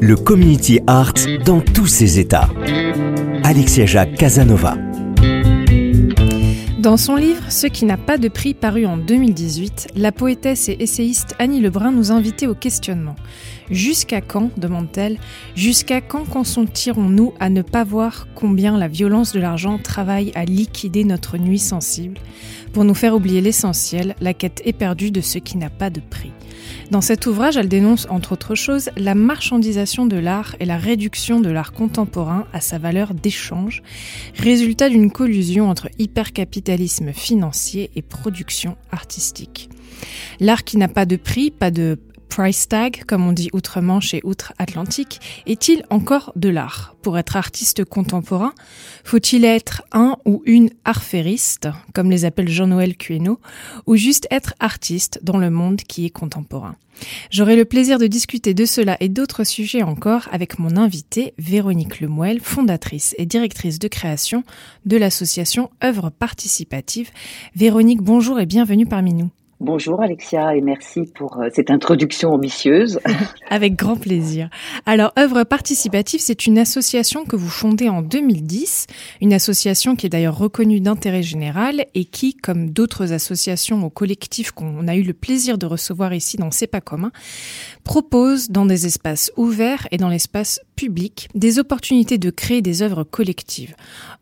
[0.00, 1.14] le community art
[1.44, 2.48] dans tous ses états.
[3.42, 4.76] Alexia Jacques Casanova.
[6.78, 10.76] Dans son livre Ce qui n'a pas de prix paru en 2018, la poétesse et
[10.80, 13.14] essayiste Annie Lebrun nous invitait au questionnement.
[13.70, 15.18] Jusqu'à quand, demande-t-elle,
[15.54, 21.04] jusqu'à quand consentirons-nous à ne pas voir combien la violence de l'argent travaille à liquider
[21.04, 22.18] notre nuit sensible?
[22.74, 26.32] Pour nous faire oublier l'essentiel, la quête éperdue de ce qui n'a pas de prix
[26.90, 31.40] dans cet ouvrage, elle dénonce, entre autres choses, la marchandisation de l'art et la réduction
[31.40, 33.82] de l'art contemporain à sa valeur d'échange,
[34.36, 39.70] résultat d'une collusion entre hypercapitalisme financier et production artistique.
[40.40, 44.20] L'art qui n'a pas de prix, pas de price tag, comme on dit outre-Manche et
[44.24, 48.52] outre-Atlantique, est-il encore de l'art Pour être artiste contemporain,
[49.04, 53.38] faut-il être un ou une arfériste, comme les appelle Jean-Noël Cueno,
[53.86, 56.76] ou juste être artiste dans le monde qui est contemporain
[57.30, 62.00] J'aurai le plaisir de discuter de cela et d'autres sujets encore avec mon invitée Véronique
[62.00, 64.44] Lemoel, fondatrice et directrice de création
[64.86, 67.10] de l'association Œuvres participatives.
[67.56, 69.30] Véronique, bonjour et bienvenue parmi nous.
[69.60, 72.98] Bonjour Alexia et merci pour euh, cette introduction ambitieuse.
[73.50, 74.50] Avec grand plaisir.
[74.84, 78.88] Alors, Œuvre Participative, c'est une association que vous fondez en 2010,
[79.20, 84.50] une association qui est d'ailleurs reconnue d'intérêt général et qui, comme d'autres associations ou collectifs
[84.50, 87.12] qu'on a eu le plaisir de recevoir ici dans C'est pas commun,
[87.84, 93.04] propose dans des espaces ouverts et dans l'espace public des opportunités de créer des œuvres
[93.04, 93.74] collectives.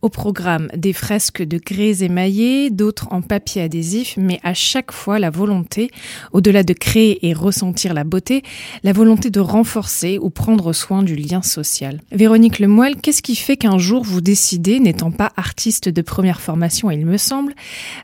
[0.03, 5.19] Au programme, des fresques de grès émaillés, d'autres en papier adhésif, mais à chaque fois
[5.19, 5.91] la volonté,
[6.33, 8.43] au-delà de créer et ressentir la beauté,
[8.83, 12.01] la volonté de renforcer ou prendre soin du lien social.
[12.11, 16.91] Véronique Lemoyle, qu'est-ce qui fait qu'un jour vous décidez, n'étant pas artiste de première formation,
[16.91, 17.55] il me semble,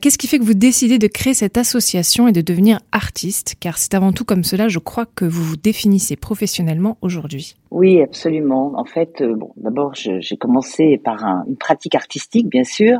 [0.01, 3.55] qu'est-ce qui fait que vous décidez de créer cette association et de devenir artiste?
[3.59, 7.55] Car c'est avant tout comme cela, je crois, que vous vous définissez professionnellement aujourd'hui.
[7.71, 8.73] Oui, absolument.
[8.77, 12.97] En fait, euh, bon, d'abord, j'ai commencé par une pratique artistique, bien sûr,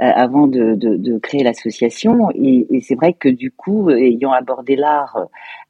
[0.00, 2.30] euh, avant de, de, créer l'association.
[2.34, 5.24] Et, et c'est vrai que du coup, ayant abordé l'art euh,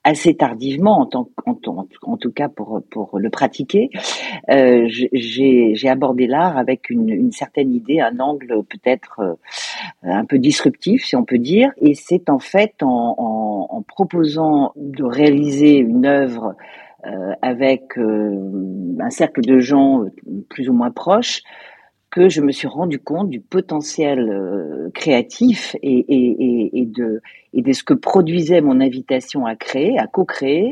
[0.04, 1.56] assez tardivement, en, tant, en,
[2.02, 3.88] en, tout cas pour, pour le pratiquer,
[4.50, 9.38] euh, j'ai abordé l'art avec une, une, certaine idée, un angle peut-être
[10.02, 11.70] un peu disruptif, si on peut dire.
[11.80, 13.14] Et c'est en fait en,
[13.70, 16.83] en, proposant de réaliser une œuvre euh,
[17.42, 20.04] avec euh, un cercle de gens
[20.48, 21.42] plus ou moins proches,
[22.10, 27.20] que je me suis rendu compte du potentiel euh, créatif et, de,
[27.54, 30.70] et de ce que produisait mon invitation à créer, à co-créer,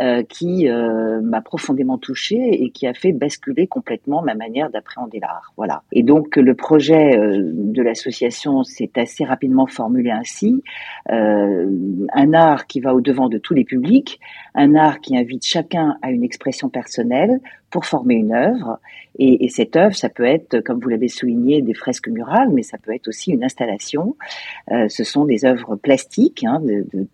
[0.00, 5.20] euh, qui euh, m'a profondément touchée et qui a fait basculer complètement ma manière d'appréhender
[5.20, 5.52] l'art.
[5.56, 5.82] Voilà.
[5.92, 10.62] Et donc le projet de l'association s'est assez rapidement formulé ainsi
[11.08, 14.20] un art qui va au devant de tous les publics,
[14.54, 18.78] un art qui invite chacun à une expression personnelle pour former une œuvre.
[19.18, 22.62] Et, et cette œuvre, ça peut être, comme vous l'avez souligné, des fresques murales, mais
[22.62, 24.16] ça peut être aussi une installation.
[24.70, 26.60] Euh, ce sont des œuvres plastiques, hein,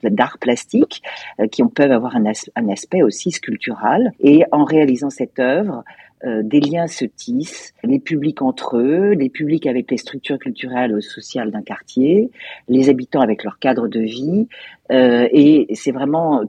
[0.02, 1.02] d'art plastique,
[1.40, 2.25] euh, qui peuvent avoir un,
[2.69, 4.12] aspect aussi sculptural.
[4.20, 5.84] Et en réalisant cette œuvre,
[6.25, 10.94] euh, des liens se tissent, les publics entre eux, les publics avec les structures culturelles
[10.94, 12.31] ou sociales d'un quartier,
[12.69, 14.46] les habitants avec leur cadre de vie,
[14.93, 16.43] euh, et c'est vraiment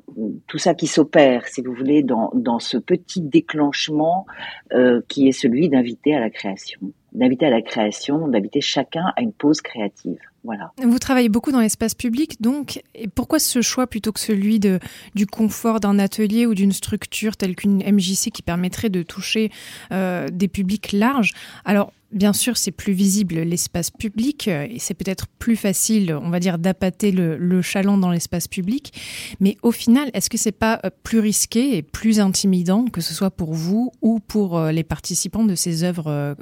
[0.47, 4.27] tout ça qui s'opère, si vous voulez, dans, ce petit déclenchement
[4.73, 6.79] euh, qui est celui d'inviter à la création,
[7.13, 10.17] d'inviter à la création, d'inviter chacun à une pause créative.
[10.43, 10.71] Voilà.
[10.77, 14.79] Vous travaillez beaucoup dans l'espace public, donc et pourquoi ce choix plutôt que celui de,
[15.15, 19.51] du confort d'un atelier ou d'une structure telle qu'une MJC qui permettrait de toucher
[19.91, 21.31] euh, des publics larges?
[21.63, 26.39] Alors, Bien sûr, c'est plus visible l'espace public et c'est peut-être plus facile, on va
[26.39, 28.93] dire, d'appâter le, chaland dans l'espace public.
[29.39, 33.13] Mais au final, est-ce que c'est pas euh, plus risqué et plus intimidant, que ce
[33.13, 36.35] soit pour vous ou pour euh, les participants de ces œuvres euh,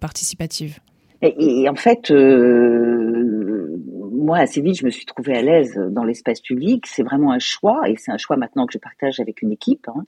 [0.00, 0.80] participatives?
[1.22, 3.41] Et, en fait, euh,
[4.22, 6.86] moi, assez vite, je me suis trouvée à l'aise dans l'espace public.
[6.86, 9.88] C'est vraiment un choix, et c'est un choix maintenant que je partage avec une équipe.
[9.88, 10.04] Hein.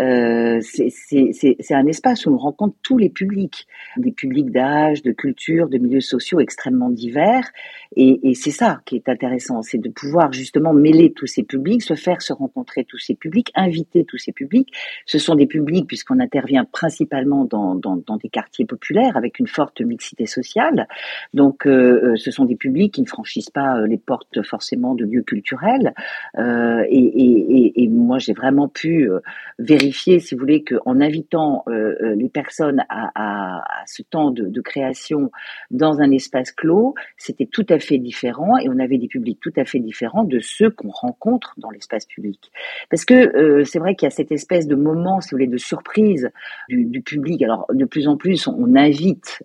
[0.00, 3.66] Euh, c'est un espace où on rencontre tous les publics,
[3.96, 7.50] des publics d'âge, de culture, de milieux sociaux extrêmement divers.
[7.96, 11.94] Et, c'est ça qui est intéressant, c'est de pouvoir justement mêler tous ces publics, se
[11.94, 14.72] faire se rencontrer tous ces publics, inviter tous ces publics.
[15.06, 20.26] Ce sont des publics, puisqu'on intervient principalement dans, des quartiers populaires avec une forte mixité
[20.26, 20.88] sociale.
[21.34, 24.94] Donc, euh, euh ce sont des publics qui ne franchissent pas euh, les portes forcément
[24.94, 25.94] de lieux culturels.
[26.36, 29.20] Euh, et, moi, j'ai vraiment pu euh,
[29.58, 35.30] vérifier, si vous voulez, qu'en invitant les personnes à, ce temps de, création
[35.70, 39.52] dans un espace clos, c'était tout à fait différent et on avait des publics tout
[39.56, 42.50] à fait différents de ceux qu'on rencontre dans l'espace public.
[42.90, 45.56] Parce que c'est vrai qu'il y a cette espèce de moment, si vous voulez, de
[45.56, 46.30] surprise
[46.68, 47.42] du, du public.
[47.42, 49.42] Alors, de plus en plus, on invite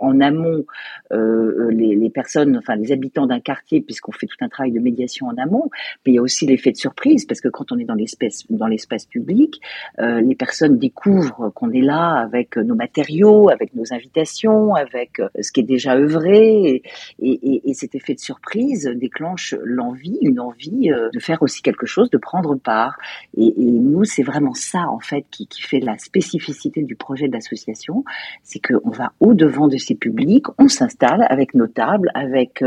[0.00, 0.64] en amont
[1.10, 3.40] les, les personnes, enfin les habitants d'un
[3.86, 5.70] puisqu'on fait tout un travail de médiation en amont,
[6.04, 8.44] mais il y a aussi l'effet de surprise, parce que quand on est dans l'espace,
[8.50, 9.60] dans l'espace public,
[9.98, 15.28] euh, les personnes découvrent qu'on est là avec nos matériaux, avec nos invitations, avec euh,
[15.40, 16.82] ce qui est déjà œuvré,
[17.20, 21.62] et, et, et cet effet de surprise déclenche l'envie, une envie euh, de faire aussi
[21.62, 22.98] quelque chose, de prendre part.
[23.36, 28.04] Et, nous, c'est vraiment ça, en fait, qui, fait la spécificité du projet d'association,
[28.42, 32.64] c'est qu'on va au devant de ces publics, on s'installe avec nos tables, avec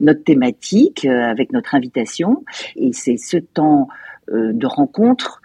[0.00, 2.44] notre thématique, euh, avec notre invitation.
[2.76, 3.88] Et c'est ce temps
[4.30, 5.40] euh, de rencontre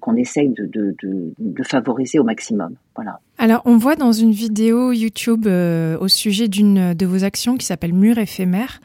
[0.00, 2.76] qu'on essaye de, de, favoriser au maximum.
[2.94, 3.20] Voilà.
[3.36, 7.66] Alors, on voit dans une vidéo YouTube euh, au sujet d'une de vos actions qui
[7.66, 8.80] s'appelle Mur éphémère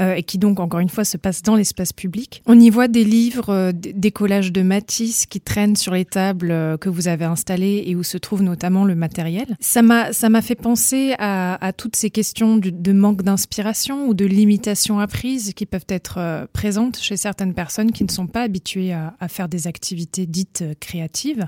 [0.00, 2.42] euh, et qui donc encore une fois se passe dans l'espace public.
[2.46, 6.50] On y voit des livres, euh, des collages de Matisse qui traînent sur les tables
[6.50, 9.56] euh, que vous avez installées et où se trouve notamment le matériel.
[9.60, 14.24] Ça m'a ça m'a fait penser à, toutes ces questions de, manque d'inspiration ou de
[14.24, 19.28] limitation apprise qui peuvent être présentes chez certaines personnes qui ne sont pas habituées à,
[19.28, 21.46] faire des activités dites créatives.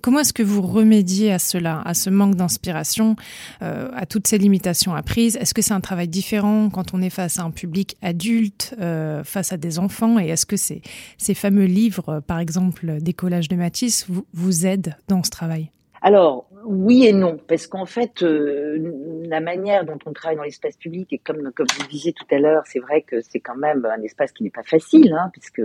[0.00, 3.16] Comment est-ce que vous remédiez à cela, à ce manque d'inspiration,
[3.60, 5.36] à toutes ces limitations apprises?
[5.36, 9.24] Est-ce que c'est un travail différent quand on est face à un public adulte, euh,
[9.24, 10.82] face à des enfants Et est-ce que ces,
[11.18, 15.70] ces fameux livres, par exemple des collages de Matisse, vous, aident dans ce travail?
[16.00, 20.76] Alors, oui et non, parce qu'en fait, euh, la manière dont on travaille dans l'espace
[20.76, 23.56] public, et comme, comme vous le disiez tout à l'heure, c'est vrai que c'est quand
[23.56, 25.62] même un espace qui n'est pas facile, hein, puisque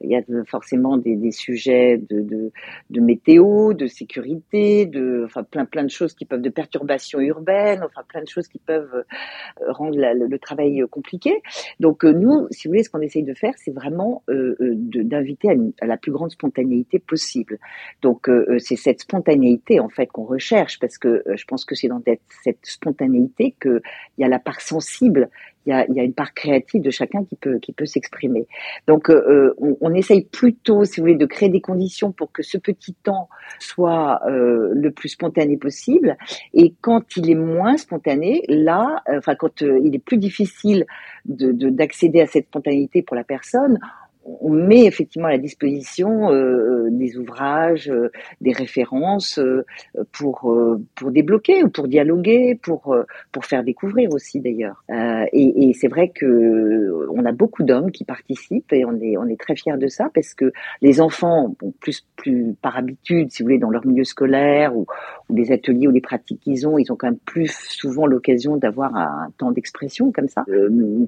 [0.00, 2.52] il y a forcément des, sujets de,
[2.90, 7.82] de, météo, de sécurité, de, enfin, plein, plein de choses qui peuvent, de perturbations urbaines,
[7.82, 11.42] enfin, plein de choses qui peuvent euh, rendre le, travail compliqué.
[11.80, 14.74] Donc, euh, nous, si vous voulez, ce qu'on essaye de faire, c'est vraiment euh, euh
[14.74, 15.48] d'inviter
[15.80, 17.58] à, la plus grande spontanéité possible.
[18.02, 21.74] Donc, euh, c'est cette spontanéité, en fait, qu'on recherche, parce que euh, je pense que
[21.74, 22.00] c'est dans
[22.44, 23.80] cette spontanéité qu'il
[24.18, 25.30] y a la part sensible,
[25.66, 28.46] il y a, y a une part créative de chacun qui peut, qui peut s'exprimer.
[28.86, 32.42] Donc, euh, euh, on, essaye plutôt, si vous voulez, de créer des conditions pour que
[32.42, 36.16] ce petit temps soit euh, le plus spontané possible.
[36.54, 40.86] Et quand il est moins spontané, là, enfin, quand il est plus difficile
[41.26, 43.78] d'accéder de, de, à cette spontanéité pour la personne,
[44.24, 48.10] on met effectivement à la disposition euh, des ouvrages, euh,
[48.40, 49.64] des références euh,
[50.12, 54.84] pour euh, pour débloquer ou pour dialoguer, pour euh, pour faire découvrir aussi d'ailleurs.
[54.90, 59.26] Euh, et, c'est vrai que on a beaucoup d'hommes qui participent et on est on
[59.26, 63.46] est très fiers de ça parce que les enfants, plus plus par habitude, si vous
[63.46, 64.86] voulez, dans leur milieu scolaire ou,
[65.30, 68.94] les ateliers ou les pratiques qu'ils ont, ils ont quand même plus souvent l'occasion d'avoir
[68.96, 70.44] un, temps d'expression comme ça.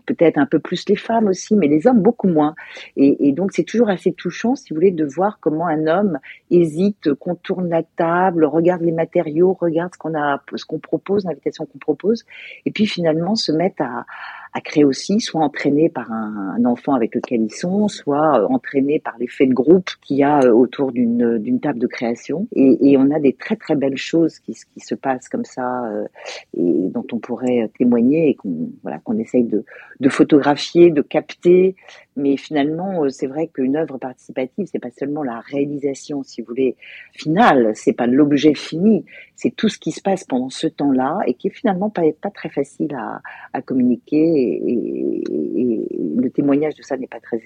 [0.06, 2.54] Peut-être un peu plus les femmes aussi, mais les hommes beaucoup moins.
[3.02, 6.18] Et, donc c'est toujours assez touchant, si vous voulez, de voir comment un homme
[6.50, 11.66] hésite, contourne la table, regarde les matériaux, regarde ce qu'on a, ce qu'on propose, l'invitation
[11.66, 12.24] qu'on propose,
[12.66, 14.06] et puis finalement se mettre à
[14.60, 19.16] créer aussi, soit entraîné par un, enfant avec lequel ils sont, soit euh, entraîné par
[19.18, 22.46] l'effet de groupe qu'il y a euh, autour d'une d'une table de création.
[22.52, 26.04] Et, on a des très très belles choses qui, se passent comme ça euh,
[26.56, 29.64] et dont on pourrait témoigner et qu'on voilà qu'on essaye de,
[30.08, 31.74] photographier, de capter.
[32.14, 36.76] Mais finalement, c'est vrai qu'une œuvre participative, c'est pas seulement la réalisation, si vous voulez,
[37.14, 41.32] finale, c'est pas l'objet fini, c'est tout ce qui se passe pendant ce temps-là et
[41.32, 43.22] qui est finalement pas, pas très facile à,
[43.54, 45.24] à communiquer et,
[46.16, 47.40] le témoignage de ça n'est pas très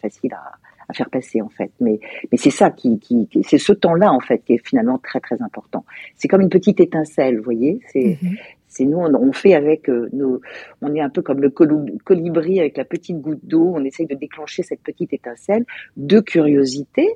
[0.00, 0.52] facile à,
[0.94, 1.70] faire passer en fait.
[1.80, 5.20] Mais mais c'est ça qui, qui, c'est ce temps-là en fait qui est finalement très
[5.20, 5.84] très important.
[6.16, 7.80] C'est comme une petite étincelle, vous voyez.
[7.92, 8.36] C'est mhm.
[8.72, 10.40] C'est nous, on, fait avec euh, nos,
[10.80, 13.70] on est un peu comme le colibri avec la petite goutte d'eau.
[13.74, 15.66] On essaye de déclencher cette petite étincelle
[15.98, 17.06] de curiosité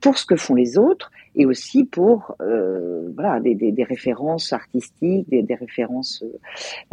[0.00, 3.10] pour ce que font les autres et aussi pour euh,
[3.42, 6.24] des, références artistiques, des, références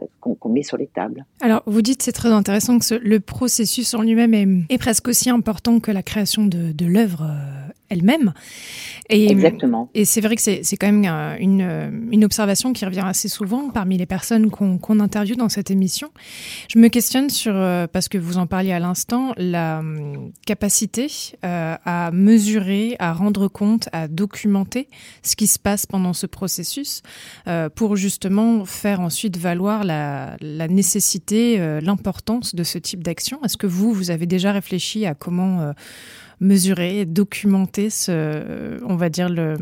[0.02, 1.26] euh, qu'on met sur les tables.
[1.40, 5.80] Alors vous dites c'est très intéressant que le processus en lui-même est, presque aussi important
[5.80, 7.26] que la création de, l'œuvre
[7.90, 8.34] elle-même.
[9.10, 9.90] Et, Exactement.
[9.94, 11.06] Et c'est vrai que c'est quand même
[11.40, 15.72] une, une, observation qui revient assez souvent parmi les personnes qu'on qu'on interviewe dans cette
[15.72, 16.12] émission.
[16.72, 21.08] Je me questionne sur, euh, parce que vous en parliez à l'instant, la hum, capacité
[21.44, 24.88] euh, à mesurer, à rendre compte, à documenter
[25.24, 27.02] ce qui se passe pendant ce processus
[27.48, 33.40] euh, pour justement faire ensuite valoir la, la nécessité, euh, l'importance de ce type d'action.
[33.44, 35.72] Est-ce que vous, vous avez déjà réfléchi à comment euh,
[36.40, 39.56] mesurer, documenter ce, on va dire le,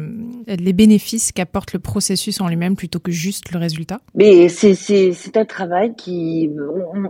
[0.47, 5.45] les bénéfices qu'apporte le processus en lui-même plutôt que juste le résultat Mais c'est un
[5.45, 6.49] travail qui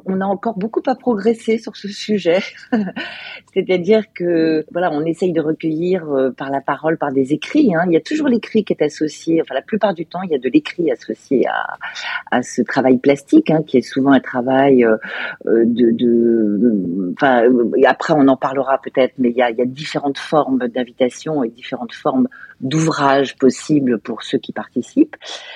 [0.05, 2.39] on, a encore beaucoup à progresser sur ce sujet.
[3.53, 7.73] C'est-à-dire que voilà, on essaye de recueillir euh, par la parole, par des écrits.
[7.75, 7.83] Hein.
[7.87, 9.41] Il y a toujours l'écrit qui est associé.
[9.41, 11.77] Enfin, la plupart du temps, il y a de l'écrit associé à,
[12.31, 14.97] à ce travail plastique, hein, qui est souvent un travail euh,
[15.45, 17.43] de, de, enfin,
[17.85, 21.43] après on en parlera peut-être, mais il y a il y a différentes formes d'invitation
[21.43, 22.27] et différentes formes
[22.61, 25.15] d'ouvrages possibles pour ceux qui participent.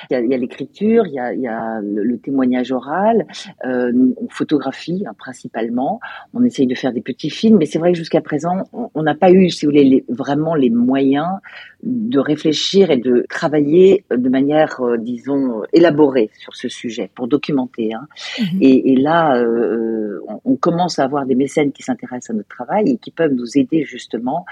[0.09, 3.25] Il y a, l'écriture, il y a, il y a le, témoignage oral,
[3.65, 5.99] euh, on photographie hein, principalement,
[6.33, 9.15] on essaye de faire des petits films, mais c'est vrai que jusqu'à présent, on n'a
[9.15, 11.39] pas eu, si vous voulez, vraiment les moyens
[11.83, 17.93] de réfléchir et de travailler de manière, euh, disons, élaborée sur ce sujet pour documenter.
[17.93, 18.07] Hein.
[18.39, 18.59] Mhm.
[18.61, 22.49] Et, et, là, euh, on, on, commence à avoir des mécènes qui s'intéressent à notre
[22.49, 24.45] travail et qui peuvent nous aider justement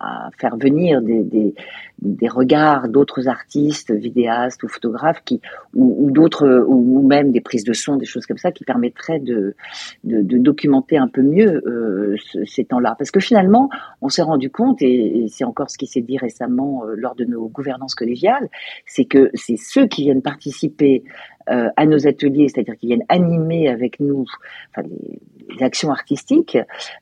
[0.00, 1.54] à faire venir des, des,
[2.02, 5.40] des regards d'autres artistes, vidéastes ou photographes qui
[5.74, 9.18] ou, ou d'autres ou, même des prises de son, des choses comme ça qui permettraient
[9.18, 9.54] de,
[10.04, 12.94] de, de documenter un peu mieux euh, ces temps-là.
[12.98, 13.70] Parce que finalement,
[14.02, 17.14] on s'est rendu compte et, et c'est encore ce qui s'est dit récemment euh, lors
[17.14, 18.48] de nos gouvernances collégiales,
[18.84, 21.04] c'est que c'est ceux qui viennent participer
[21.48, 24.26] euh, à nos ateliers, c'est-à-dire qui viennent animer avec nous
[24.70, 26.58] enfin, les, les actions artistiques,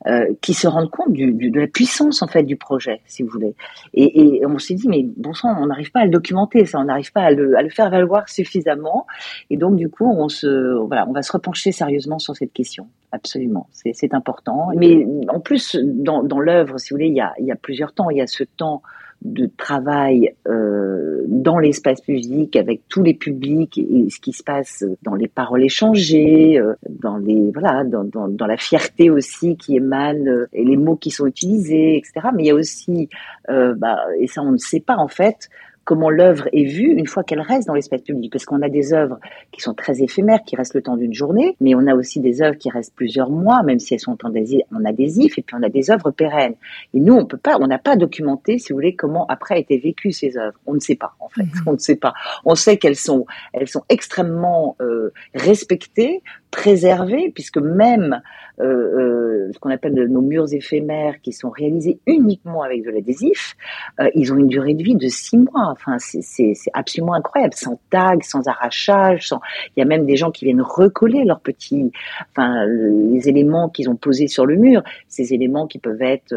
[0.06, 3.22] euh, qui se rendent compte du, du, de la puissance en fait du projet, si
[3.22, 3.54] vous voulez.
[3.92, 6.78] Et, et on s'est dit mais bon sang, on n'arrive pas à le documenter, ça,
[6.78, 9.06] on n'arrive pas à le, à le, faire valoir suffisamment.
[9.50, 12.88] Et donc du coup, on se voilà, on va se repencher sérieusement sur cette question.
[13.12, 14.70] Absolument, c'est important.
[14.76, 17.56] Mais en plus, dans, dans l'œuvre, si vous voulez, il y a, il y a
[17.56, 18.10] plusieurs temps.
[18.10, 18.82] Il y a ce temps
[19.24, 24.84] de travail euh, dans l'espace public avec tous les publics et ce qui se passe
[25.02, 29.76] dans les paroles échangées, euh, dans les voilà, dans, dans, dans, la fierté aussi qui
[29.76, 32.28] émane euh, et les mots qui sont utilisés, etc.
[32.34, 33.08] Mais il y a aussi,
[33.48, 35.48] bah, et ça on ne sait pas en fait,
[35.84, 38.32] comment l'œuvre est vue une fois qu'elle reste dans l'espace public.
[38.32, 39.18] Parce qu'on a des œuvres
[39.52, 42.42] qui sont très éphémères, qui restent le temps d'une journée, mais on a aussi des
[42.42, 45.68] œuvres qui restent plusieurs mois, même si elles sont en adhésif, et puis on a
[45.68, 46.54] des œuvres pérennes.
[46.94, 49.78] Et nous, on peut pas, on n'a pas documenté, si vous voulez, comment après été
[49.78, 50.58] vécues ces œuvres.
[50.66, 51.42] On ne sait pas, en fait.
[51.42, 51.62] Mhm.
[51.66, 52.14] On ne sait pas.
[52.44, 56.22] On sait qu'elles sont, elles sont extrêmement euh, respectées,
[56.54, 58.22] préservées, puisque même
[58.60, 63.56] euh, euh, ce qu'on appelle nos murs éphémères, qui sont réalisés uniquement avec de l'adhésif,
[64.00, 65.72] euh, ils ont une durée de vie de six mois.
[65.72, 69.30] Enfin, c'est absolument incroyable, sans tag, sans arrachage.
[69.76, 71.90] Il y a même des gens qui viennent recoller leurs petits,
[72.30, 74.82] enfin, les éléments qu'ils ont posés sur le mur.
[75.08, 76.34] Ces éléments qui peuvent être,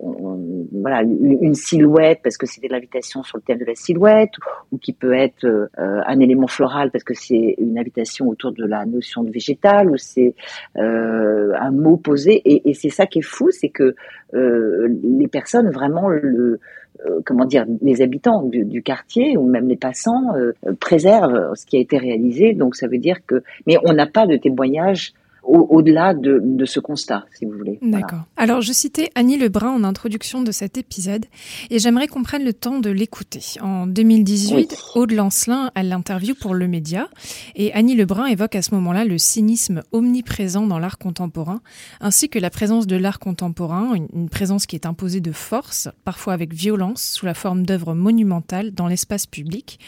[0.00, 4.32] voilà, une silhouette parce que c'était l'invitation sur le thème de la silhouette,
[4.70, 8.86] ou qui peut être un élément floral parce que c'est une invitation autour de la
[8.86, 10.34] notion de végétal, ou c'est
[10.76, 12.42] euh, un mot posé.
[12.44, 13.94] Et, c'est ça qui est fou, c'est que
[14.34, 16.60] euh, les personnes vraiment le
[17.06, 20.32] euh, comment dire, les habitants du, du, quartier ou même les passants
[20.80, 22.54] préservent ce qui a été réalisé.
[22.54, 25.12] Donc ça veut dire que, mais on n'a pas de témoignage
[25.48, 27.78] au-delà de, de, ce constat, si vous voulez.
[27.82, 28.24] D'accord.
[28.36, 31.24] Alors, je citais Annie Lebrun en introduction de cet épisode
[31.70, 33.40] et j'aimerais qu'on prenne le temps de l'écouter.
[33.62, 34.68] En 2018, oui.
[34.94, 37.08] Aude Lancelin, elle l'interview pour Le Média
[37.54, 41.60] et Annie Lebrun évoque à ce moment-là le cynisme omniprésent dans l'art contemporain
[42.00, 45.88] ainsi que la présence de l'art contemporain, une, une, présence qui est imposée de force,
[46.04, 49.78] parfois avec violence, sous la forme d'œuvres monumentales dans l'espace public.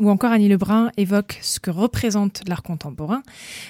[0.00, 3.22] Ou encore Annie Lebrun évoque ce que représente l'art contemporain,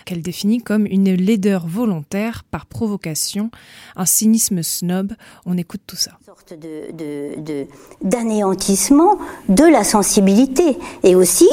[0.05, 3.51] qu'elle définit comme une laideur volontaire par provocation,
[3.97, 5.13] un cynisme snob.
[5.47, 6.13] On écoute tout ça.
[6.21, 7.67] Une sorte de,
[8.03, 9.19] d'anéantissement
[9.49, 10.79] de, de, la sensibilité.
[11.03, 11.49] Et aussi,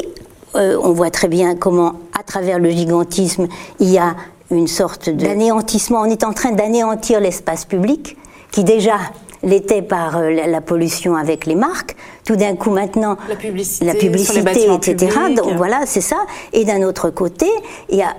[0.55, 3.47] euh, on voit très bien comment, à travers le gigantisme,
[3.79, 4.15] il y a
[4.51, 6.01] une sorte d'anéantissement.
[6.01, 8.17] On est en train d'anéantir l'espace public,
[8.51, 8.97] qui déjà
[9.43, 11.95] l'était par euh, la, pollution avec les marques.
[12.25, 15.17] Tout d'un coup, maintenant, la publicité, la publicité etc.
[15.35, 16.17] Donc voilà, c'est ça.
[16.53, 17.47] Et d'un autre côté,
[17.89, 18.15] il y a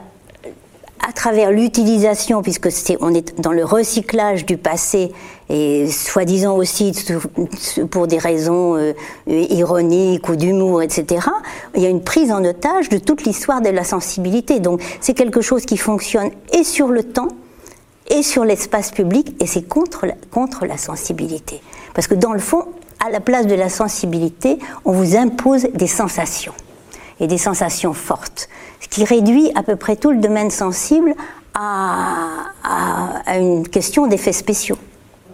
[1.08, 2.68] à travers l'utilisation, puisque
[3.00, 5.10] on est dans le recyclage du passé
[5.48, 6.92] et soi-disant aussi
[7.90, 8.92] pour des raisons euh,
[9.26, 11.26] ironiques ou d'humour, etc.,
[11.74, 14.60] il y a une prise en otage de toute l'histoire de la sensibilité.
[14.60, 17.28] Donc c'est quelque chose qui fonctionne et sur le temps,
[18.10, 21.62] et sur l'espace public, et c'est contre contre la sensibilité.
[21.94, 22.66] Parce que dans le fond,
[23.04, 26.54] à la place de la sensibilité, on vous impose des sensations,
[27.20, 28.48] et des sensations fortes,
[28.80, 31.14] ce qui réduit à peu près tout le domaine sensible
[31.54, 32.44] à,
[33.26, 34.78] à une question d'effets spéciaux.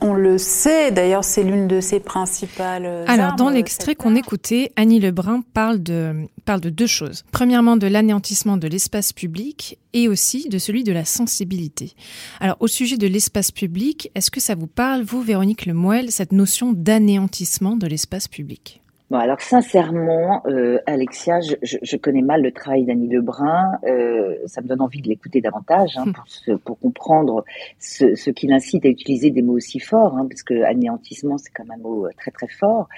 [0.00, 3.04] On le sait, d'ailleurs, c'est l'une de ses principales.
[3.06, 7.24] Alors, dans l'extrait qu'on écoutait, Annie Lebrun parle de, parle de deux choses.
[7.32, 11.94] Premièrement, de l'anéantissement de l'espace public et aussi de celui de la sensibilité.
[12.40, 16.32] Alors, au sujet de l'espace public, est-ce que ça vous parle, vous, Véronique Lemoel, cette
[16.32, 18.82] notion d'anéantissement de l'espace public?
[19.10, 23.78] Bon, alors sincèrement, euh, Alexia, je, je, je, connais mal le travail d'Annie Lebrun.
[23.84, 26.06] Euh, ça me donne envie de l'écouter davantage hein,
[26.46, 27.44] pour, pour, comprendre
[27.78, 31.50] ce, ce qui l'incite à utiliser des mots aussi forts, hein, parce que anéantissement, c'est
[31.52, 32.88] quand même un mot euh, très très fort.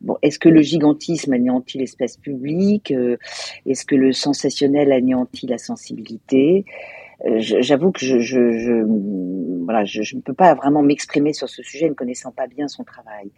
[0.00, 3.16] Bon, est-ce que le gigantisme anéantit l'espace public euh,
[3.66, 6.66] Est-ce que le sensationnel anéantit la sensibilité?
[7.24, 8.84] J'avoue que je, je, je
[9.68, 12.68] voilà, je, je, ne peux pas vraiment m'exprimer sur ce sujet ne connaissant pas bien
[12.68, 13.30] son travail.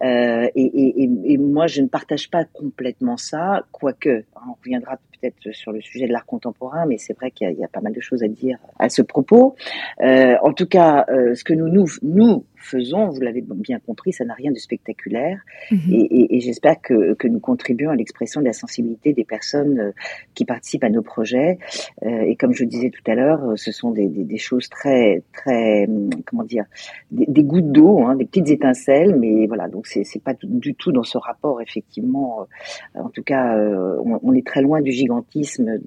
[0.00, 4.96] Euh, et, et, et, moi, je ne partage pas complètement ça, quoique, hein, on reviendra
[5.12, 7.82] peut-être sur le sujet de l'art contemporain, mais c'est vrai qu'il y, y, a pas
[7.82, 9.56] mal de choses à dire à ce propos.
[10.00, 14.12] Euh, en tout cas, euh, ce que nous, nous, nous faisons, vous l'avez bien compris,
[14.12, 15.38] ça n'a rien de spectaculaire.
[15.70, 15.76] Mmh.
[15.90, 19.78] Et, et, et j'espère que, que, nous contribuons à l'expression de la sensibilité des personnes
[19.78, 19.92] euh,
[20.34, 21.58] qui participent à nos projets.
[22.04, 24.68] Euh, et comme je disais tout à l'heure, euh, ce sont des, des, des, choses
[24.68, 26.64] très, très, hum, comment dire,
[27.10, 29.16] des, des gouttes d'eau, hein, des petites étincelles.
[29.18, 32.46] Mais voilà, donc c'est pas du tout dans ce rapport, effectivement.
[32.94, 35.78] en tout cas, on, on, est très loin du gigantisme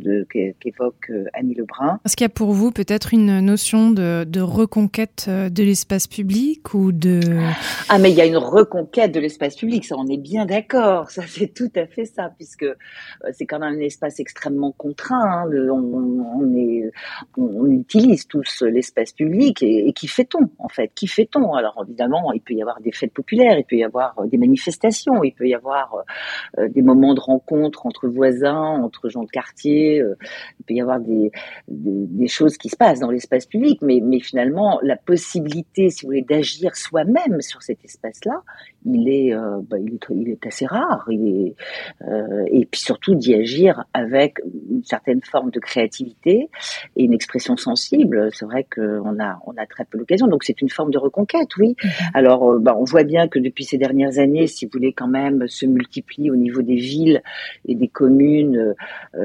[0.60, 2.00] qu'évoque Annie Lebrun.
[2.05, 6.66] Est-ce qu'il y a pour vous peut-être une notion de, de reconquête de l'espace public
[6.75, 7.21] de...
[7.89, 11.10] Ah, mais il y a une reconquête de l'espace public, ça, on est bien d'accord.
[11.10, 12.75] Ça, c'est tout à fait ça, puisque euh,
[13.32, 15.45] c'est quand même un espace extrêmement contraint.
[15.45, 16.43] Hein, on,
[17.38, 20.91] on, utilise tous l'espace public et, qui fait-on, en fait?
[20.93, 21.53] Qui fait-on?
[21.53, 24.38] Alors, évidemment, il peut y avoir des fêtes populaires, il peut y avoir euh, des
[24.38, 26.03] manifestations, il peut y avoir
[26.58, 30.99] euh, des moments de rencontre entre voisins, entre gens de quartier, il peut y avoir
[30.99, 36.10] des choses qui se passent dans l'espace public, mais, mais finalement, la possibilité, si vous
[36.10, 38.43] voulez, d'agir soi-même sur cet espace-là,
[38.85, 41.05] il est, euh, bah, il est, il est assez rare.
[41.09, 41.55] Il est,
[42.07, 46.49] euh, et puis surtout d'y agir avec une certaine forme de créativité
[46.95, 48.29] et une expression sensible.
[48.33, 50.27] C'est vrai qu'on a, on a très peu l'occasion.
[50.27, 51.75] Donc c'est une forme de reconquête, oui.
[51.81, 52.11] Mm-hmm.
[52.13, 55.07] Alors, euh, bah, on voit bien que depuis ces dernières années, si vous voulez quand
[55.07, 57.21] même se multiplie au niveau des villes
[57.65, 58.73] et des communes euh,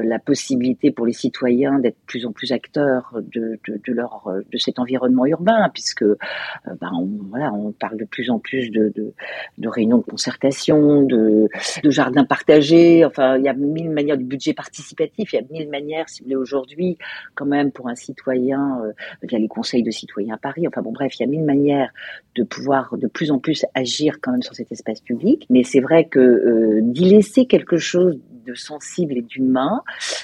[0.03, 4.57] la possibilité pour les citoyens d'être plus en plus acteurs de, de, de, leur de
[4.57, 9.13] cet environnement urbain, puisque bah, on, voilà, on parle de plus en plus de, de
[9.57, 11.49] de réunions de concertation, de,
[11.83, 13.05] de jardins partagés.
[13.05, 15.33] Enfin, il y a mille manières du budget participatif.
[15.33, 16.97] Il y a mille manières, si vous voulez, aujourd'hui,
[17.35, 18.91] quand même, pour un citoyen, euh,
[19.23, 20.67] il y a les conseils de citoyens à Paris.
[20.67, 21.91] Enfin bon, bref, il y a mille manières
[22.35, 25.45] de pouvoir de plus en plus agir quand même sur cet espace public.
[25.49, 29.81] Mais c'est vrai que euh, d'y laisser quelque chose de sensible et d'humain.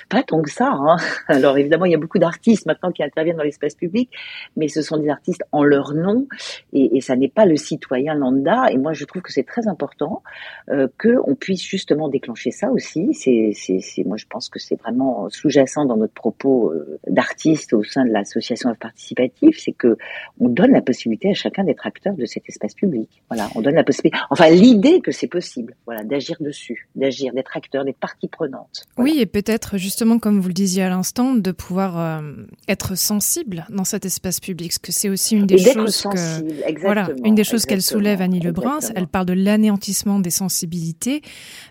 [0.10, 0.72] Pas tant que ça.
[0.72, 0.98] Hein.
[1.28, 4.10] Alors évidemment, il y a beaucoup d'artistes maintenant qui interviennent dans l'espace public,
[4.58, 6.28] mais ce sont des artistes en leur nom
[6.74, 8.72] et, et ça n'est pas le citoyen lambda.
[8.72, 10.24] Et moi, je trouve que c'est très important
[10.70, 13.14] euh, que on puisse justement déclencher ça aussi.
[13.14, 17.74] C'est, c'est, c'est moi, je pense que c'est vraiment sous-jacent dans notre propos euh, d'artistes
[17.74, 19.98] au sein de l'association participative, c'est que
[20.40, 23.10] on donne la possibilité à chacun d'être acteur de cet espace public.
[23.30, 27.56] Voilà, on donne la possibilité, enfin l'idée que c'est possible, voilà, d'agir dessus, d'agir, d'être
[27.56, 28.00] acteur, d'être
[28.32, 28.86] prenante.
[28.98, 32.22] Oui, et peut-être justement, comme vous le disiez à l'instant, de pouvoir euh,
[32.68, 37.10] être sensible dans cet espace public, parce que c'est aussi une des choses que voilà,
[37.24, 38.80] une des choses qu'elle soulève Annie Lebrun.
[39.00, 41.22] Elle parle de l'anéantissement des sensibilités,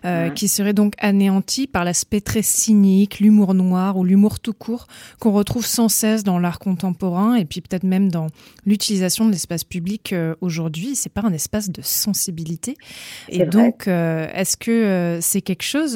[0.05, 0.33] euh, mmh.
[0.33, 4.87] qui serait donc anéanti par l'aspect très cynique, l'humour noir ou l'humour tout court
[5.19, 8.27] qu'on retrouve sans cesse dans l'art contemporain et puis peut-être même dans
[8.65, 10.95] l'utilisation de l'espace public euh, aujourd'hui.
[10.95, 12.75] C'est pas un espace de sensibilité.
[13.29, 15.93] Et donc, euh, est-ce que euh, c'est quelque chose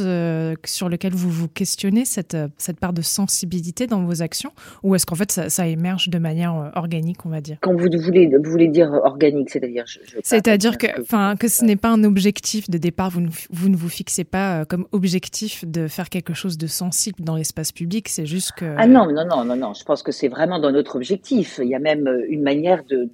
[0.65, 4.51] sur lequel vous vous questionnez cette, cette part de sensibilité dans vos actions?
[4.83, 7.57] Ou est-ce qu'en fait ça, émerge de manière organique, on va dire?
[7.61, 9.85] Quand vous voulez, vous voulez dire organique, c'est-à-dire
[10.23, 14.23] C'est-à-dire que, enfin, que ce n'est pas un objectif de départ, vous ne vous, fixez
[14.23, 18.65] pas comme objectif de faire quelque chose de sensible dans l'espace public, c'est juste que...
[18.77, 21.59] Ah non, non, non, non, non, je pense que c'est vraiment dans notre objectif.
[21.61, 23.09] Il y a même une manière de,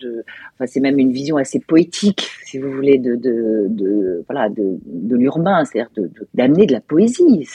[0.56, 5.16] enfin, c'est même une vision assez poétique, si vous voulez, de, de, voilà, de, de
[5.16, 5.92] l'urbain, c'est-à-dire
[6.34, 7.48] d'amener de, la poésie.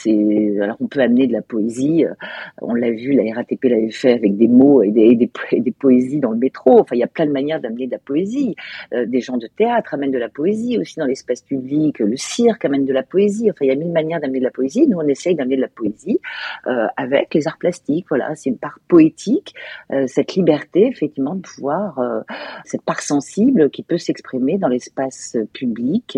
[0.61, 2.05] Alors on peut amener de la poésie.
[2.05, 2.13] Euh,
[2.61, 6.19] on l'a vu, la RATP l'avait fait avec des mots et des, des, des, poésies
[6.19, 6.79] dans le métro.
[6.79, 8.55] Enfin, il y a plein de manières d'amener de la poésie.
[8.93, 10.44] Euh, des gens de théâtre amènent de la poésie
[10.79, 11.99] aussi dans l'espace public.
[11.99, 13.49] Le cirque amène de la poésie.
[13.49, 14.87] Enfin, il y a mille manières d'amener de la poésie.
[14.87, 16.19] Nous, on essaye d'amener de la poésie
[16.67, 18.05] euh, avec les arts plastiques.
[18.09, 19.53] Voilà, c'est une part poétique,
[19.91, 22.21] euh, cette liberté effectivement de pouvoir, euh,
[22.63, 26.17] cette part sensible qui peut s'exprimer dans l'espace public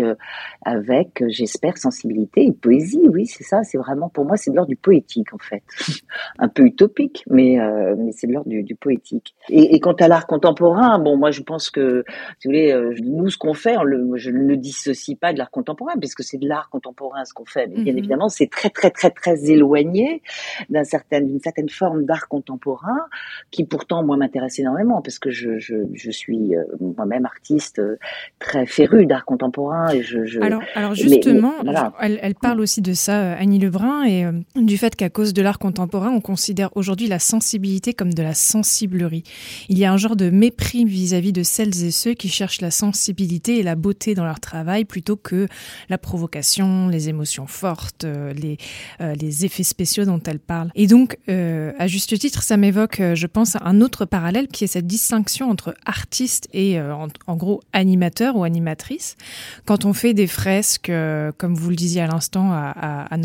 [0.62, 3.08] avec, j'espère, sensibilité et poésie.
[3.12, 3.62] Oui, c'est ça.
[3.62, 5.62] C'est vraiment pour moi, c'est de l'ordre du poétique en fait,
[6.38, 7.58] un peu utopique, mais
[7.96, 9.34] mais c'est de l'ordre du, poétique.
[9.48, 12.04] Et, et, quant à l'art contemporain, bon, moi je pense que,
[12.38, 15.38] si vous voulez, nous ce qu'on fait, on le, je ne le dissocie pas de
[15.38, 17.66] l'art contemporain puisque c'est de l'art contemporain ce qu'on fait.
[17.66, 17.98] Mais bien mhm.
[17.98, 20.22] évidemment, c'est très très très très éloigné
[20.68, 22.98] d'un certain, d'une certaine forme d'art contemporain
[23.50, 27.96] qui pourtant moi m'intéresse énormément parce que je, je, je suis euh, moi-même artiste euh,
[28.38, 30.40] très féru d'art contemporain et je, je...
[30.40, 31.54] Alors, alors justement,
[32.00, 34.24] elle, elle, parle aussi de ça, euh, Annie Lebrun, et
[34.56, 38.34] du fait qu'à cause de l'art contemporain, on considère aujourd'hui la sensibilité comme de la
[38.34, 39.24] sensiblerie.
[39.68, 42.70] Il y a un genre de mépris vis-à-vis de celles et ceux qui cherchent la
[42.70, 45.48] sensibilité et la beauté dans leur travail plutôt que
[45.88, 48.58] la provocation, les émotions fortes, les,
[49.00, 50.70] les effets spéciaux dont elle parle.
[50.74, 54.64] Et donc, euh, à juste titre, ça m'évoque, euh, je pense, un autre parallèle qui
[54.64, 59.16] est cette distinction entre artiste et, euh, en, gros, animateur ou animatrice.
[59.64, 60.90] Quand on fait des fresques,
[61.36, 63.18] comme vous le disiez à l'instant, en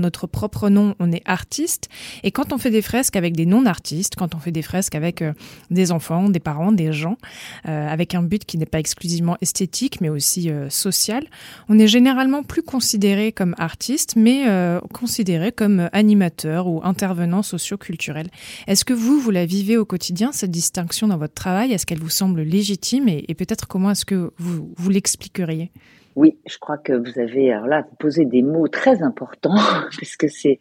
[0.00, 1.88] notre propre nom, on est artiste.
[2.22, 5.22] Et quand on fait des fresques avec des non-artistes, quand on fait des fresques avec
[5.70, 7.16] des enfants, des parents, des gens,
[7.64, 11.24] avec un but qui n'est pas exclusivement esthétique, mais aussi social,
[11.68, 14.44] on est généralement plus considéré comme artiste, mais
[14.92, 18.28] considéré comme animateur ou intervenant socio-culturel.
[18.66, 21.72] Est-ce que vous, vous la vivez au quotidien, cette distinction dans votre travail?
[21.72, 23.08] Est-ce qu'elle vous semble légitime?
[23.08, 25.70] Et, et peut-être comment est-ce que vous, vous l'expliqueriez?
[26.14, 29.54] Oui, je crois que vous avez alors là vous posez des mots très importants
[29.98, 30.58] parce que c'est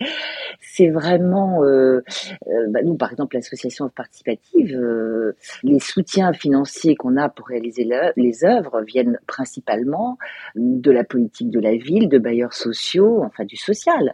[0.61, 2.01] c'est vraiment euh,
[2.47, 7.89] euh, bah nous par exemple l'association participative euh, les soutiens financiers qu'on a pour réaliser
[8.15, 10.17] les œuvres viennent principalement
[10.55, 14.13] de la politique de la ville, de bailleurs sociaux, enfin du social.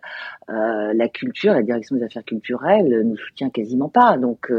[0.50, 4.18] Euh, la culture, la direction des affaires culturelles nous soutient quasiment pas.
[4.18, 4.52] Donc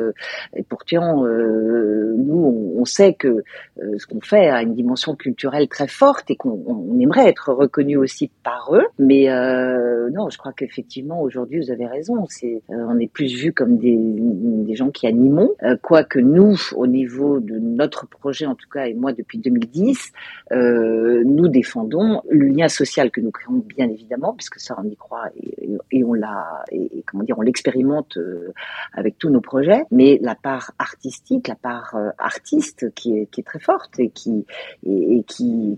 [0.55, 3.43] et pourtant nous on, on, sait que
[3.77, 7.97] ce qu'on fait a une dimension culturelle très forte et qu'on on aimerait être reconnu
[7.97, 12.27] aussi par eux, mais euh, non, je crois qu'effectivement aujourd'hui vous avez raison.
[12.29, 16.57] C'est euh, on est plus vu comme des, des gens qui animons, euh, quoique nous
[16.77, 20.13] au niveau de notre projet en tout cas et moi depuis 2010,
[20.53, 24.97] euh, nous défendons le lien social que nous créons bien évidemment puisque ça on y
[24.97, 28.53] croit et, et on l'a et, comment dire on l'expérimente euh,
[28.93, 33.45] avec tous nos projets, mais la part artistique, la part artiste qui est, qui est
[33.45, 34.45] très forte et qui
[34.85, 35.77] et, et qui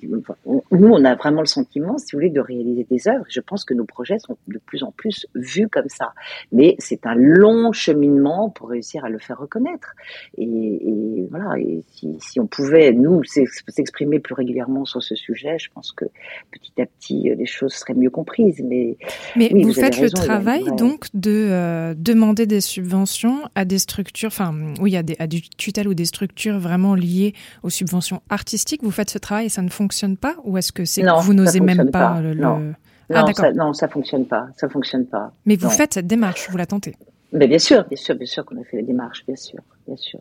[0.80, 3.24] nous on a vraiment le sentiment, si vous voulez, de réaliser des œuvres.
[3.28, 6.12] Je pense que nos projets sont de plus en plus vus comme ça.
[6.52, 9.94] Mais c'est un long cheminement pour réussir à le faire reconnaître.
[10.36, 15.58] Et, et voilà, et si, si, on pouvait, nous, s'exprimer plus régulièrement sur ce sujet,
[15.58, 16.04] je pense que
[16.50, 18.62] petit à petit, les choses seraient mieux comprises.
[18.64, 18.96] Mais,
[19.36, 24.54] mais vous, faites le travail, donc, de euh, demander des subventions à des structures, enfin,
[24.80, 28.82] oui, à, des, à du tutelle ou des structures vraiment liées aux subventions artistiques.
[28.82, 31.34] Vous faites ce travail et ça ne fonctionne pas Ou est-ce que c'est que vous
[31.34, 32.74] n'osez même pas, le, Non,
[33.12, 34.48] ah, non, ça, non, ça fonctionne pas.
[34.56, 35.32] Ça fonctionne pas.
[35.46, 36.94] Mais vous faites cette démarche, vous la tentez.
[37.32, 39.96] Mais bien sûr, bien sûr, bien sûr qu'on a fait la démarche, bien sûr, bien
[39.96, 40.20] sûr.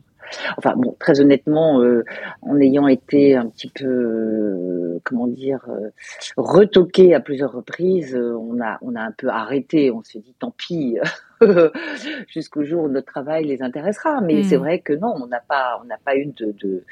[0.57, 2.05] Enfin bon, très honnêtement, euh,
[2.43, 5.89] en ayant été un petit peu, euh, comment dire, euh,
[6.37, 9.89] retoqué à plusieurs reprises, on a, on a un peu arrêté.
[9.89, 10.97] On s'est dit, tant pis.
[12.27, 14.21] jusqu'au jour où notre travail les intéressera.
[14.21, 14.61] Mais c'est hmm.
[14.61, 16.83] vrai que non, on n'a pas, on n'a pas eu de, de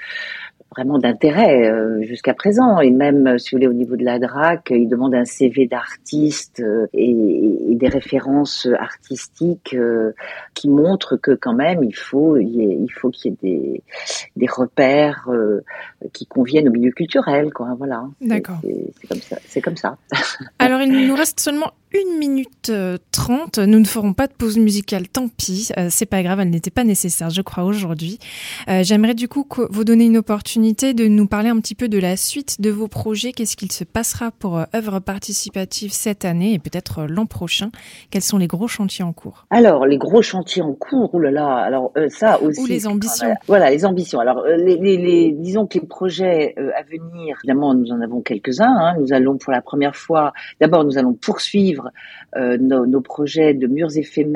[0.71, 2.79] vraiment d'intérêt euh, jusqu'à présent.
[2.79, 6.59] Et même, si vous voulez, au niveau de la DRAC, ils demandent un CV d'artiste
[6.59, 7.11] euh, et,
[7.71, 10.13] et, des références artistiques euh,
[10.53, 13.83] qui montrent que quand même, il faut, il faut qu'il y ait des,
[14.35, 15.29] des repères
[16.13, 17.75] qui conviennent au milieu culturel, quoi.
[17.77, 18.03] Voilà.
[18.21, 18.57] D'accord.
[18.63, 19.37] C'est comme ça.
[19.45, 19.97] C'est comme ça.
[20.59, 23.59] Alors, il nous reste seulement une minute euh, trente.
[23.59, 25.69] Nous ne ferons pas de pause musicale, tant pis.
[25.77, 28.19] Euh, c'est pas grave, elle n'était pas nécessaire, je crois, aujourd'hui.
[28.69, 31.99] Euh, j'aimerais du coup vous donner une opportunité de nous parler un petit peu de
[31.99, 33.31] la suite de vos projets.
[33.31, 37.69] Qu'est-ce qu'il se passera pour œuvres participatives cette année et peut-être l'an prochain?
[38.11, 39.45] Quels sont les gros chantiers en cours?
[39.49, 42.61] Alors, les gros chantiers en cours, oulala, alors ça aussi.
[42.61, 43.33] Ou les ambitions.
[43.47, 44.19] Voilà, les ambitions.
[44.19, 48.65] Alors, les, les, les, disons que les projets à venir, évidemment, nous en avons quelques-uns.
[48.65, 48.95] Hein.
[48.99, 51.91] Nous allons pour la première fois, d'abord, nous allons poursuivre
[52.35, 54.26] euh, nos, projets de murs éphémères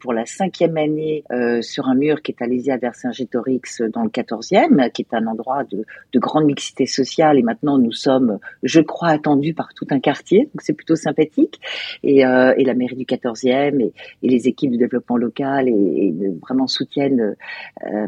[0.00, 4.08] pour la cinquième année euh, sur un mur qui est à Lésia Vercingétorix dans le
[4.08, 5.84] 14e, qui est un endroit de,
[6.18, 7.38] grande mixité sociale.
[7.38, 11.60] Et maintenant, nous sommes, je crois, attendus par tout un quartier, donc c'est plutôt sympathique.
[12.02, 17.34] Et, euh, la mairie du 14e et, les équipes de développement local et, vraiment soutiennent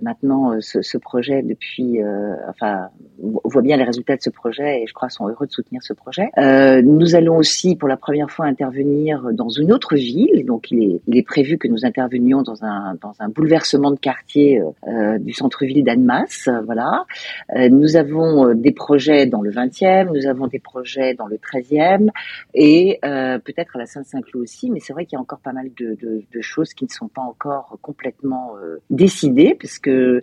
[0.02, 1.98] maintenant ce, projet depuis,
[2.48, 2.90] enfin,
[3.22, 5.82] on voit bien les résultats de ce projet et je crois sont heureux de soutenir
[5.82, 6.30] ce projet.
[6.82, 10.44] nous allons aussi, pour la première fois, intervenir dans une autre ville.
[10.46, 13.98] Donc, il est, il est prévu que nous intervenions dans un, dans un bouleversement de
[13.98, 16.48] quartier euh, du centre-ville d'Annemasse.
[16.64, 17.04] Voilà.
[17.54, 21.36] Euh, nous avons euh, des projets dans le 20e, nous avons des projets dans le
[21.36, 22.08] 13e
[22.54, 24.70] et euh, peut-être à la Sainte-Saint-Cloud aussi.
[24.70, 27.22] Mais c'est vrai qu'il y a encore pas mal de, choses qui ne sont pas
[27.22, 30.22] encore complètement euh, décidées parce que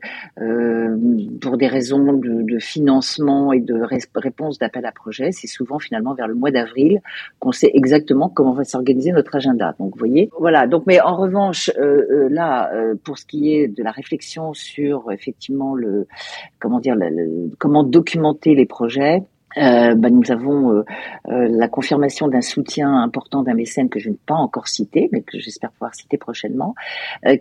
[1.40, 3.82] pour des raisons de, financement et de
[4.16, 7.00] réponse d'appel à projet, c'est souvent finalement vers le mois d'avril
[7.40, 9.76] qu'on sait exactement comment va s'organiser notre agenda.
[9.80, 10.68] Donc, vous voyez, voilà.
[10.86, 15.12] Mais en revanche, euh, euh, là, euh, pour ce qui est de la réflexion sur
[15.12, 16.08] effectivement le,
[16.60, 16.96] comment dire,
[17.58, 19.24] comment documenter les projets.
[19.56, 20.84] Bah, nous avons
[21.26, 25.40] la confirmation d'un soutien important d'un mécène que je n'ai pas encore cité, mais que
[25.40, 26.76] j'espère pouvoir citer prochainement,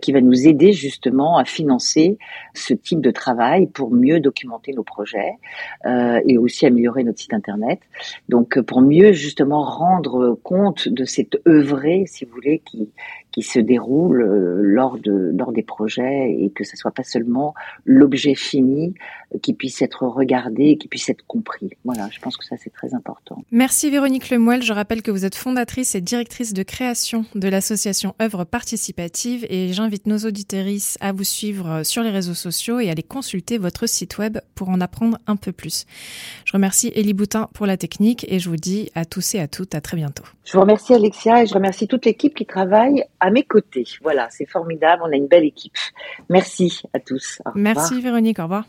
[0.01, 2.17] qui va nous aider justement à financer
[2.55, 5.33] ce type de travail pour mieux documenter nos projets
[5.85, 7.79] et aussi améliorer notre site internet.
[8.27, 12.89] Donc pour mieux justement rendre compte de cette œuvrée, si vous voulez, qui
[13.31, 14.23] qui se déroule
[14.61, 17.53] lors de lors des projets et que ce soit pas seulement
[17.85, 18.93] l'objet fini
[19.41, 21.69] qui puisse être regardé, qui puisse être compris.
[21.83, 23.43] Voilà je pense que ça c'est très important.
[23.51, 24.63] Merci Véronique Lemoel.
[24.63, 29.73] Je rappelle que vous êtes fondatrice et directrice de création de l'association Œuvres Participatives et
[29.73, 33.87] j'invite nos auditorices à vous suivre sur les réseaux sociaux et à aller consulter votre
[33.87, 35.85] site web pour en apprendre un peu plus.
[36.45, 39.47] Je remercie Elie Boutin pour la technique et je vous dis à tous et à
[39.47, 40.23] toutes à très bientôt.
[40.45, 43.85] Je vous remercie Alexia et je remercie toute l'équipe qui travaille à mes côtés.
[44.01, 45.75] Voilà, c'est formidable, on a une belle équipe.
[46.29, 47.41] Merci à tous.
[47.55, 48.65] Merci Véronique, au revoir.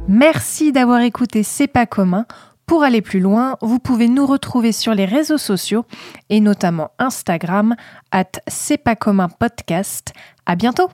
[0.08, 2.26] Merci d'avoir écouté C'est pas commun.
[2.66, 5.86] Pour aller plus loin, vous pouvez nous retrouver sur les réseaux sociaux
[6.28, 7.74] et notamment Instagram
[8.10, 10.12] at C'est pas commun podcast.
[10.44, 10.90] À bientôt!